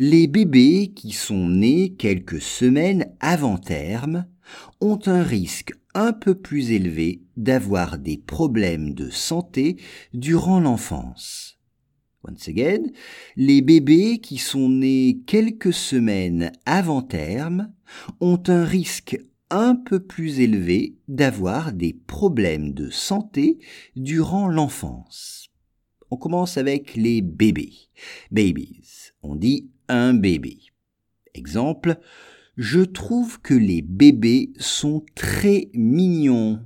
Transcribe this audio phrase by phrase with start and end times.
[0.00, 4.28] Les bébés qui sont nés quelques semaines avant terme
[4.80, 9.76] ont un risque un peu plus élevé d'avoir des problèmes de santé
[10.14, 11.58] durant l'enfance.
[12.22, 12.84] Once again,
[13.34, 17.72] les bébés qui sont nés quelques semaines avant terme
[18.20, 19.18] ont un risque
[19.50, 23.58] un peu plus élevé d'avoir des problèmes de santé
[23.96, 25.47] durant l'enfance.
[26.10, 27.74] On commence avec les bébés.
[28.30, 29.12] Babies.
[29.22, 30.58] On dit un bébé.
[31.34, 31.98] Exemple,
[32.56, 36.60] je trouve que les bébés sont très mignons.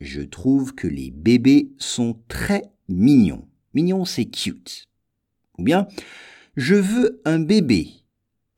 [0.00, 3.48] Je trouve que les bébés sont très mignons.
[3.74, 4.88] Mignon, c'est cute.
[5.58, 5.88] Ou bien,
[6.56, 7.88] je veux un bébé.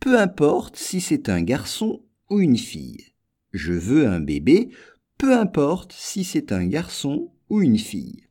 [0.00, 3.12] Peu importe si c'est un garçon ou une fille.
[3.52, 4.70] Je veux un bébé,
[5.18, 8.24] peu importe si c'est un garçon ou une fille.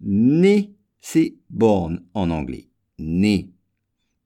[0.00, 2.68] Né, c'est born en anglais.
[2.98, 3.50] Né.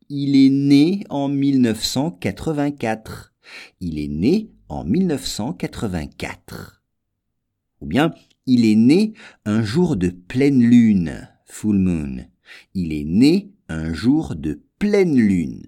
[0.09, 3.35] Il est né en 1984.
[3.81, 6.83] Il est né en 1984.
[7.81, 8.13] Ou bien,
[8.47, 9.13] il est né
[9.45, 12.27] un jour de pleine lune, full moon.
[12.75, 15.67] Il est né un jour de pleine lune.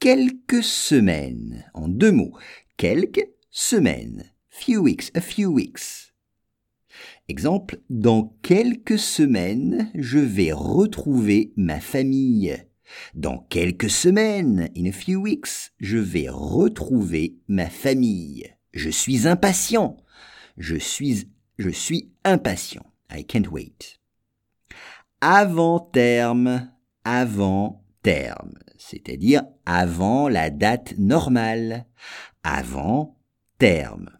[0.00, 2.36] Quelques semaines, en deux mots,
[2.76, 6.12] quelques semaines, few weeks, a few weeks.
[7.28, 12.56] Exemple, dans quelques semaines, je vais retrouver ma famille.
[13.14, 18.54] Dans quelques semaines, in a few weeks, je vais retrouver ma famille.
[18.72, 19.96] Je suis impatient.
[20.56, 21.28] Je suis,
[21.58, 22.86] je suis impatient.
[23.12, 23.98] I can't wait.
[25.20, 26.70] Avant terme,
[27.04, 31.86] avant terme, c'est-à-dire avant la date normale,
[32.42, 33.16] avant
[33.58, 34.10] terme.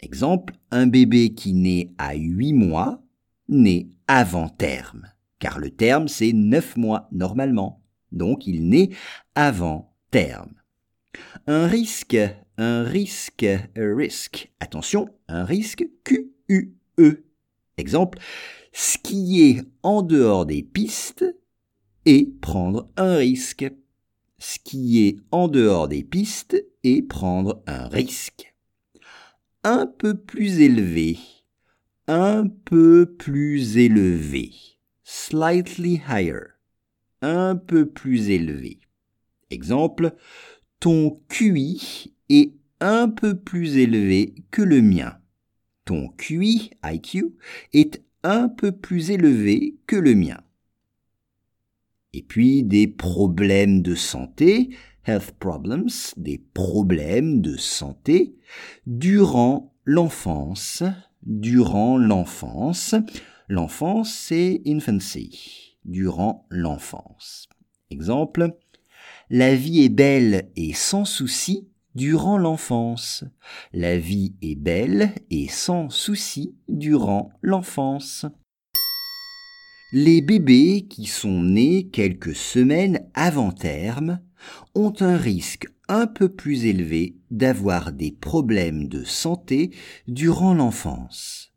[0.00, 3.02] Exemple, un bébé qui naît à 8 mois
[3.48, 7.82] naît avant terme, car le terme c'est 9 mois normalement.
[8.12, 8.90] Donc il naît
[9.34, 10.54] avant terme.
[11.46, 12.18] Un risque,
[12.58, 14.52] un risque, a risk.
[14.60, 17.24] Attention, un risque Q-U-E.
[17.76, 18.18] Exemple,
[18.72, 21.24] skier en dehors des pistes
[22.04, 23.70] et prendre un risque.
[24.38, 28.54] Skier en dehors des pistes et prendre un risque.
[29.64, 31.18] Un peu plus élevé.
[32.06, 34.52] Un peu plus élevé.
[35.04, 36.58] Slightly higher
[37.22, 38.80] un peu plus élevé.
[39.50, 40.14] Exemple,
[40.80, 45.18] ton QI est un peu plus élevé que le mien.
[45.84, 47.34] Ton QI, IQ,
[47.72, 50.40] est un peu plus élevé que le mien.
[52.12, 54.70] Et puis des problèmes de santé,
[55.08, 58.36] health problems, des problèmes de santé
[58.86, 60.82] durant l'enfance,
[61.22, 62.94] durant l'enfance.
[63.48, 67.48] L'enfance, c'est infancy durant l'enfance.
[67.90, 68.56] Exemple,
[69.30, 73.24] la vie est belle et sans souci durant l'enfance.
[73.72, 78.26] La vie est belle et sans souci durant l'enfance.
[79.92, 84.20] Les bébés qui sont nés quelques semaines avant terme
[84.74, 89.70] ont un risque un peu plus élevé d'avoir des problèmes de santé
[90.06, 91.52] durant l'enfance.